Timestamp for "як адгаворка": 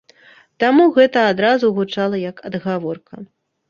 2.29-3.27